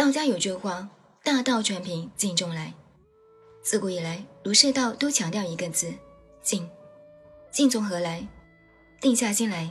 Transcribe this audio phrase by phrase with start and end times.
[0.00, 0.88] 道家有句话
[1.22, 2.72] ：“大道全凭静中来。”
[3.62, 5.92] 自古以来，儒释道都强调一个字：
[6.40, 6.66] 静。
[7.50, 8.26] 静从何来？
[8.98, 9.70] 定下心来，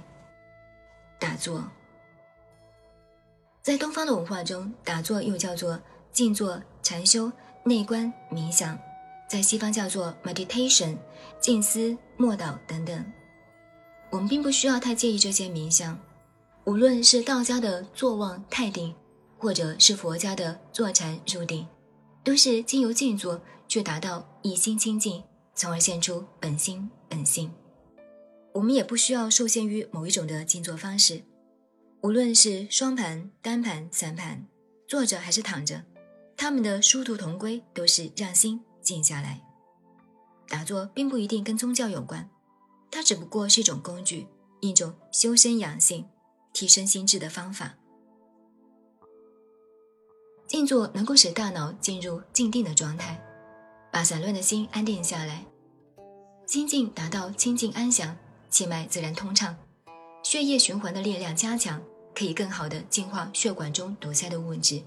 [1.20, 1.64] 打坐。
[3.64, 5.82] 在东方的文化中，打坐又叫做
[6.12, 7.32] 静坐、禅修、
[7.64, 8.78] 内观、冥想，
[9.28, 10.96] 在西方叫做 meditation、
[11.42, 13.04] 静思、默祷等等。
[14.12, 16.00] 我们并不需要太介意这些冥想，
[16.66, 18.94] 无论是道家的坐忘太定，
[19.40, 21.66] 或者是佛家的坐禅入定，
[22.24, 25.24] 都是经由静坐去达到一心清净，
[25.56, 27.52] 从而现出本心本性。
[28.54, 31.24] 我们也不需要受限于某一种的静坐方式。
[32.02, 34.46] 无论是双盘、单盘、散盘，
[34.88, 35.84] 坐着还是躺着，
[36.36, 39.42] 他们的殊途同归，都是让心静下来。
[40.48, 42.30] 打坐并不一定跟宗教有关，
[42.92, 44.28] 它只不过是一种工具，
[44.60, 46.06] 一种修身养性、
[46.52, 47.79] 提升心智的方法。
[50.50, 53.24] 静坐能够使大脑进入静定的状态，
[53.92, 55.46] 把散乱的心安定下来，
[56.48, 58.18] 心境达到清静安详，
[58.50, 59.56] 气脉自然通畅。
[60.24, 61.80] 血液循环的力量加强，
[62.16, 64.82] 可以更好的净化血管中堵塞的物质，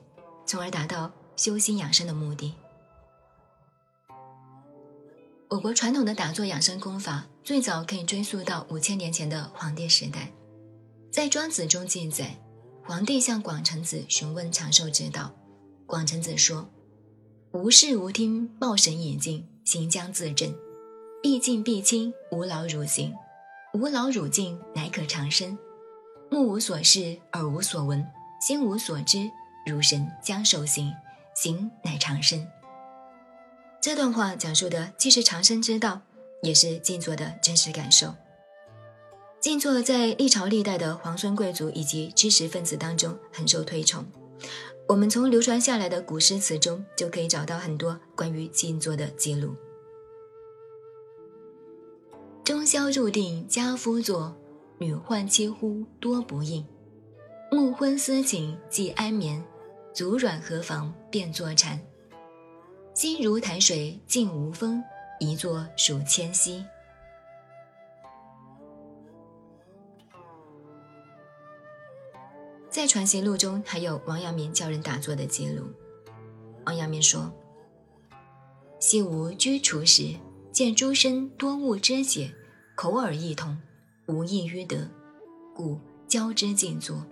[0.45, 2.55] 从而达到修心养生的目的。
[5.49, 10.33] 我国传统的打坐养生功法最早可以追溯到五千年前的黄帝时代，
[11.13, 12.37] 在《庄子》中记载，
[12.85, 15.33] 黄帝向广成子询问长寿之道，
[15.87, 16.69] 广成子说
[17.53, 20.55] ：“无事无听，抱神以静，行将自正，
[21.23, 23.15] 必静必清，无劳汝行。”
[23.75, 25.59] 无劳汝静，乃可长生。
[26.31, 28.07] 目无所视，耳无所闻，
[28.41, 29.31] 心无所知，
[29.67, 30.93] 如神将受行，
[31.35, 32.47] 行乃长生。
[33.81, 36.03] 这段话讲述的既是长生之道，
[36.43, 38.15] 也是静坐的真实感受。
[39.41, 44.05] 静坐在历朝历代的皇孙贵族以及知识分子当中很受推崇。
[44.89, 49.55] 我们从流传下来的古诗词中就可以找到很多关于静坐的记录。
[52.45, 54.37] 中宵入定家夫坐，
[54.79, 56.67] 女唤妻呼多不应。
[57.51, 59.43] 暮昏思寝既安眠，
[59.95, 61.81] 足软何妨便坐禅。
[62.95, 64.83] 心如潭水静无风，
[65.21, 66.65] 一坐数千溪。
[72.73, 75.67] 在《传习录》中还有王阳明教人打坐的记录。
[76.65, 77.31] 王阳明说
[78.81, 80.17] ：“昔吾居处时。”
[80.53, 82.31] 见诸身多物之解，
[82.75, 83.57] 口耳异同，
[84.07, 84.87] 无异于德，
[85.55, 87.07] 故教之静坐。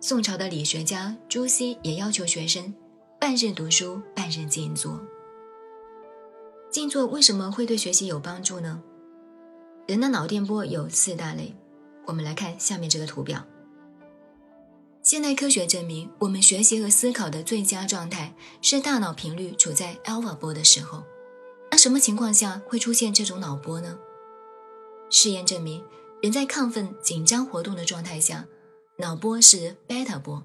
[0.00, 2.74] 宋朝的理学家朱熹也要求学生
[3.20, 4.98] 半日读书，半日静坐。
[6.70, 8.82] 静坐为什么会对学习有帮助呢？
[9.86, 11.54] 人的脑电波有四大类，
[12.06, 13.44] 我们来看下面这个图表。
[15.04, 21.04] 现代科学证明，我们学习和思考的最佳状态是大脑频率处在 alpha 波的时候。
[21.70, 23.98] 那什么情况下会出现这种脑波呢？
[25.10, 25.84] 试验证明，
[26.22, 28.46] 人在亢奋、紧张活动的状态下，
[28.96, 30.42] 脑波是 beta 波，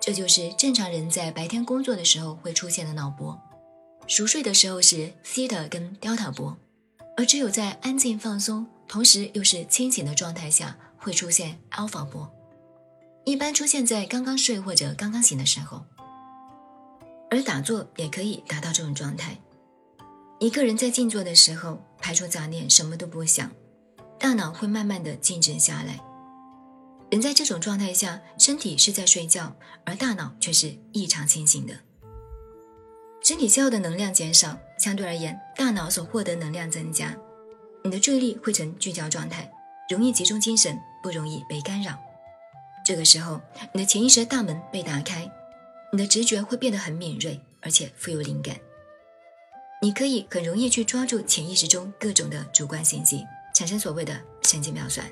[0.00, 3.38] 这就是正常人在白天工作的时候会出现的脑波；
[4.06, 6.56] 熟睡的时候是 theta 跟 delta 波，
[7.18, 12.26] 而只有在安静放松，同时又是清醒的状态下，会出现 alpha 波，
[13.30, 15.84] 一般出现在刚刚睡或者刚刚醒的时候。
[17.30, 19.38] 而打坐也可以达到这种状态。
[20.40, 23.48] 一个人在静坐的时候，排除杂念，什么都不想，
[24.18, 26.00] 大脑会慢慢的静止下来。
[27.08, 29.54] 人在这种状态下，身体是在睡觉，
[29.84, 31.74] 而大脑却是异常清醒的。
[33.22, 37.16] 身体消耗的能量减少，相对而言，大脑所获得能量增加。
[37.84, 39.48] 你的注意力会呈聚焦状态，
[39.88, 41.96] 容易集中精神，不容易被干扰。
[42.90, 43.40] 这个时候，
[43.72, 45.30] 你的潜意识的大门被打开，
[45.92, 48.56] 你的直觉会变得很敏锐，而且富有灵感。
[49.80, 53.24] 你可以很容易去抓住潜意识中各种的主观信息，
[53.54, 55.08] 产生所谓的神经妙算。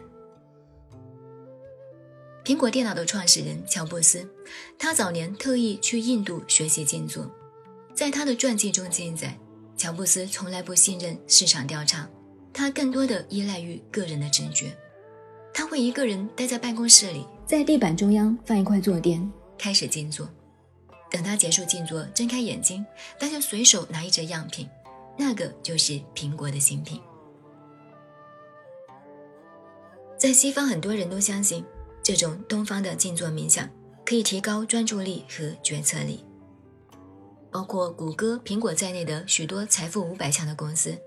[2.44, 4.28] 苹果电脑的创始人乔布斯，
[4.76, 7.30] 他早年特意去印度学习静坐，
[7.94, 9.38] 在他的传记中记载，
[9.76, 12.10] 乔布斯从来不信任市场调查，
[12.52, 14.76] 他更多的依赖于个人的直觉。
[15.54, 20.28] 他会一个人待在办公室里，在地板中央放一块坐垫，开始静坐。
[21.10, 22.84] 等他结束静坐，睁开眼睛，
[23.18, 24.68] 他就随手拿一只样品，
[25.16, 27.00] 那个就是苹果的新品。
[30.18, 31.64] 在西方，很多人都相信
[32.02, 33.66] 这种东方的静坐冥想
[34.04, 36.22] 可以提高专注力和决策力。
[37.50, 40.98] 包括谷歌、苹果在内的许多财富五百强的公司，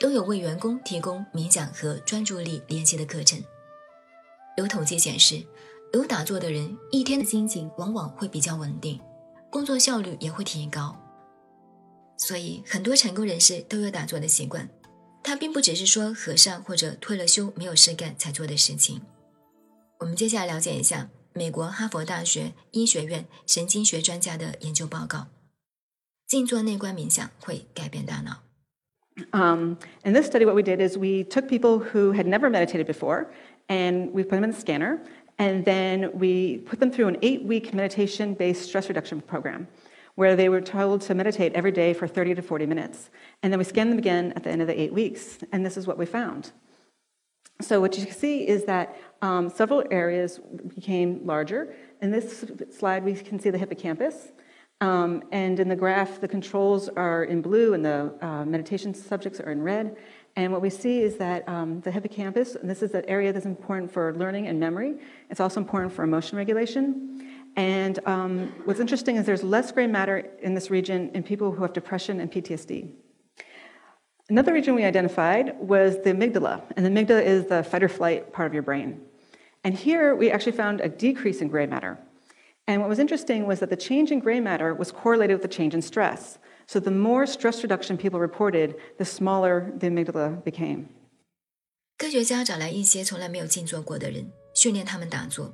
[0.00, 3.44] 都有为员工提供冥想和专注力练习的课程。
[4.56, 5.42] 有统计显示，
[5.92, 8.98] 有打坐的人，一天的心情往往会比较稳定，
[9.50, 10.96] 工作效率也会提高。
[12.16, 14.68] 所以，很多成功人士都有打坐的习惯。
[15.22, 19.02] 它并不只是说和尚或者退了休没有事干才做的事情。
[20.00, 25.26] 我们接下来了解一下美国哈佛大学医学院神经学专家的研究报告：
[26.26, 28.42] 静坐内观冥想会改变大脑。
[29.32, 33.26] Um, in this study, what we did is we took people who had never meditated before,
[33.68, 34.98] and we put them in the scanner,
[35.38, 39.68] and then we put them through an eight-week meditation-based stress reduction program
[40.14, 43.10] where they were told to meditate every day for 30 to 40 minutes.
[43.42, 45.76] And then we scanned them again at the end of the eight weeks, and this
[45.76, 46.52] is what we found.
[47.60, 50.40] So, what you can see is that um, several areas
[50.74, 51.74] became larger.
[52.00, 52.44] In this
[52.76, 54.32] slide, we can see the hippocampus.
[54.80, 59.38] Um, and in the graph, the controls are in blue and the uh, meditation subjects
[59.38, 59.96] are in red.
[60.34, 63.44] And what we see is that um, the hippocampus, and this is an area that's
[63.44, 64.94] important for learning and memory,
[65.28, 67.36] it's also important for emotion regulation.
[67.56, 71.62] And um, what's interesting is there's less gray matter in this region in people who
[71.62, 72.90] have depression and PTSD.
[74.30, 78.32] Another region we identified was the amygdala, and the amygdala is the fight or flight
[78.32, 79.02] part of your brain.
[79.64, 81.98] And here we actually found a decrease in gray matter.
[82.66, 85.54] And what was interesting was that the change in gray matter was correlated with the
[85.54, 86.38] change in stress.
[86.72, 90.86] So the more stress reduction people reported, the smaller the amygdala became.
[91.98, 95.52] 科学家找来一些从来没有静坐过的人，训练他们打坐。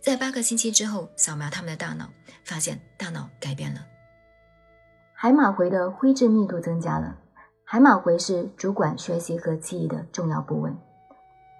[0.00, 2.10] 在八个星期之后，扫描他们的大脑，
[2.42, 3.86] 发现大脑改变了。
[5.14, 7.16] 海马回的灰质密度增加了。
[7.62, 10.72] 海马回是主管学习和记忆的重要部位。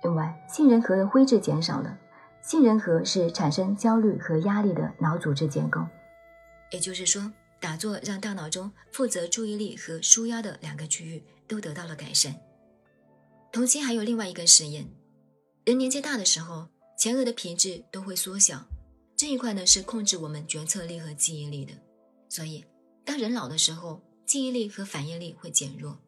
[0.03, 1.97] 另外，杏仁核的灰质减少了。
[2.43, 5.87] 杏仁核是产生焦虑和压力的脑组织结构。
[6.73, 7.23] 也就是说，
[7.61, 12.39] 打坐让大脑中负责注意力和舒压的两个区域都得到了改善。
[13.53, 14.89] 同期还有另外一个实验：
[15.65, 16.69] 人年纪大的时候。
[16.99, 18.67] 前额的皮质都会缩小，
[19.15, 21.75] 这一块呢是控制我们决策力和记忆力的。
[22.31, 22.65] 所以，
[23.05, 26.01] 当人老的时候，记忆力和反应力会减弱。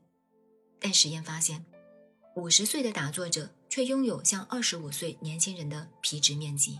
[0.81, 1.67] 但实验发现，
[2.37, 6.79] 五十岁的打坐者却拥有像二十五岁年轻人的皮质面积。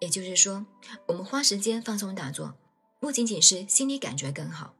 [0.00, 0.66] 也就是说，
[1.06, 2.58] 我们花时间放松打坐，
[2.98, 4.74] 不仅仅是心理感觉更好，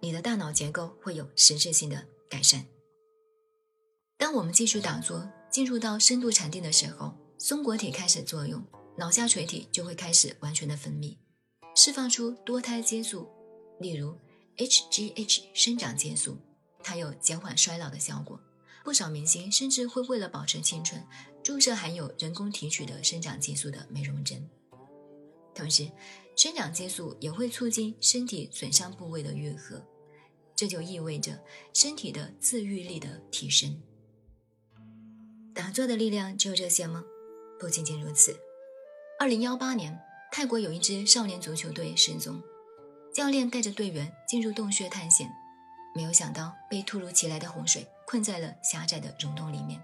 [0.00, 2.64] 你的大脑结构会有实质性的改善。
[4.16, 5.28] 当我们继续打坐。
[5.48, 8.62] 进入到深度禅定的时候，松果体开始作用，
[8.98, 11.16] 脑下垂体就会开始完全的分泌，
[11.74, 13.26] 释放出多肽激素，
[13.80, 14.14] 例如
[14.58, 16.36] HGH 生长激素，
[16.82, 18.38] 它有减缓衰老的效果。
[18.84, 21.02] 不少明星甚至会为了保持青春，
[21.42, 24.46] 注射含有人工提取的生长激素的美容针。
[25.56, 25.90] 同时，
[26.36, 29.82] 生长激素也会促进身体损伤部位的愈合，
[30.54, 31.42] 这就意味着
[31.72, 33.80] 身体的自愈力的提升。
[35.54, 37.02] 打坐的力量只有这些吗？
[37.58, 38.38] 不仅仅如此。
[39.18, 39.98] 二零幺八年，
[40.30, 42.42] 泰国有一支少年足球队失踪，
[43.14, 45.30] 教练带着队员进入洞穴探险，
[45.94, 49.80] 没有想到被突如其来的洪水困在了狭窄的溶洞里面，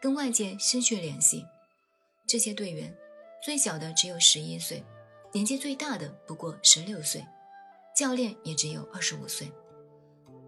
[0.00, 1.44] 跟外界失去联系。
[2.26, 2.92] 这些队员
[3.44, 4.82] 最小的只有十一岁，
[5.36, 7.22] 年纪最大的不过十六岁，
[7.94, 9.52] 教练也只有二十五岁。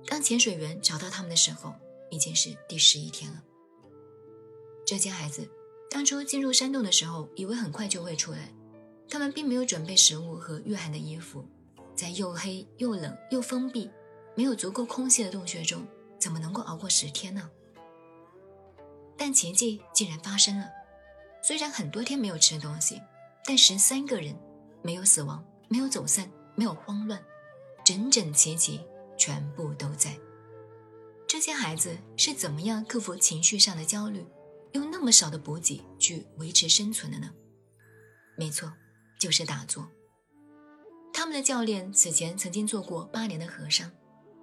[0.07, 1.75] 当潜水员找到他们的时候，
[2.09, 3.43] 已经是第十一天了。
[4.87, 5.47] 这些孩子
[5.91, 8.51] 当初进入山洞的时候，以为很快就会出来。
[9.11, 11.45] 他们并没有准备食物和御寒的衣服，
[11.95, 13.91] 在又黑又冷又封闭、
[14.35, 15.87] 没有足够空气的洞穴中，
[16.19, 17.51] 怎么能够熬过十天呢？
[19.19, 20.67] 但奇迹竟然发生了。
[21.43, 23.03] 虽然很多天没有吃东西，
[23.45, 24.35] 但十三个人
[24.83, 27.23] 没有死亡，没有走散，没有慌乱，
[27.85, 28.81] 整整齐齐，
[29.17, 30.19] 全部都在。
[31.27, 34.27] 这些孩子是怎么样克服情绪上的焦虑？
[34.73, 37.31] 用那么少的补给去维持生存的呢？
[38.37, 38.73] 没错，
[39.19, 39.89] 就是打坐。
[41.13, 43.91] 他们的教练此前曾经做过八年的和尚，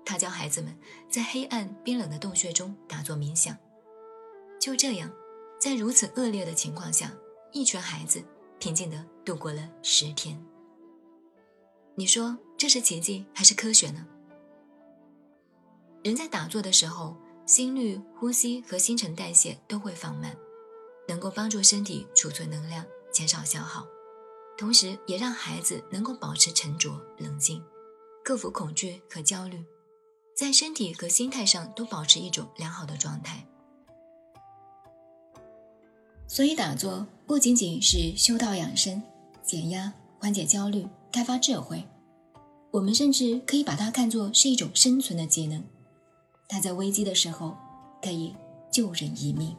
[0.03, 0.77] 他教孩子们
[1.09, 3.55] 在黑暗冰冷的洞穴中打坐冥想。
[4.59, 5.11] 就这样，
[5.59, 7.11] 在如此恶劣的情况下，
[7.51, 8.23] 一群孩子
[8.65, 10.43] 平静地度过了十天。
[11.93, 14.07] 你说这是奇迹还是科学呢？
[16.03, 17.15] 人在打坐的时候。
[17.45, 20.35] 心率、呼吸和新陈代谢都会放慢，
[21.07, 23.85] 能够帮助身体储存能量，减少消耗，
[24.57, 27.63] 同时也让孩子能够保持沉着冷静，
[28.23, 29.63] 克服恐惧和焦虑，
[30.35, 33.47] 在身体和心态上都保持一种良好的状态。
[36.27, 39.01] 所以，打坐不仅仅是修道养生、
[39.43, 41.85] 减压、缓解焦虑、开发智慧，
[42.71, 45.63] 我们甚至可以把它看作是一种生存的技能。
[46.47, 47.55] 它在危机的时候
[48.01, 48.35] 可以
[48.71, 49.55] 救人一命。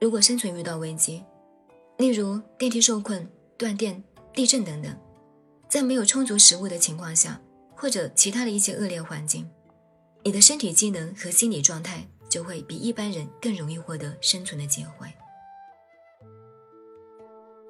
[0.00, 1.22] 如果生存遇到危机，
[1.98, 4.02] 例如电梯受困、断电、
[4.32, 4.96] 地震等等，
[5.68, 7.40] 在没有充足食物的情况下，
[7.76, 9.50] 或者其他的一些恶劣环境，
[10.24, 15.12] 你的身体机能和心理状态就会比一般人更容易获得生存的机会。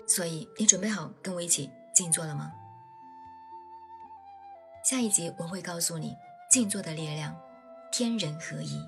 [0.07, 2.52] 所以，你准备好跟我一起静坐了吗？
[4.85, 6.17] 下一集我会告诉你
[6.50, 7.37] 静坐的力量，
[7.90, 8.81] 天人合一。